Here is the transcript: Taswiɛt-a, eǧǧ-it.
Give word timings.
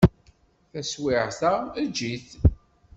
Taswiɛt-a, 0.71 1.53
eǧǧ-it. 1.83 2.27